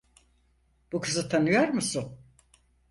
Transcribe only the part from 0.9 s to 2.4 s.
Bu kızı tanıyor musun?